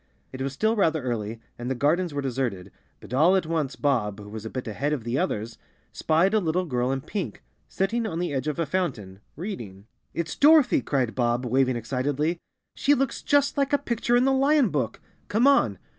It 0.33 0.41
was 0.41 0.51
still 0.51 0.75
rather 0.75 1.03
early 1.03 1.39
and 1.59 1.69
the 1.69 1.75
gardens 1.75 2.11
were 2.11 2.23
deserted, 2.23 2.71
but 3.01 3.13
all 3.13 3.35
at 3.35 3.45
once 3.45 3.75
Bob, 3.75 4.19
who 4.19 4.29
was 4.29 4.47
a 4.47 4.49
bit 4.49 4.67
ahead 4.67 4.93
of 4.93 5.03
the 5.03 5.19
others, 5.19 5.59
spied 5.93 6.33
a 6.33 6.39
little 6.39 6.65
girl 6.65 6.91
in 6.91 7.01
pink, 7.01 7.43
sitting 7.69 8.07
on 8.07 8.17
the 8.17 8.33
edge 8.33 8.47
of 8.47 8.57
a 8.57 8.65
fountain, 8.65 9.19
reading. 9.35 9.85
"It's 10.15 10.35
Dorothy!" 10.35 10.81
cried 10.81 11.13
Bob, 11.13 11.45
waving 11.45 11.75
excitedly. 11.75 12.39
"She 12.73 12.95
looks 12.95 13.21
just 13.21 13.57
like 13.59 13.73
a 13.73 13.77
picture 13.77 14.15
in 14.15 14.25
the 14.25 14.33
lion 14.33 14.69
book! 14.69 14.99
Come 15.27 15.45
on!" 15.45 15.77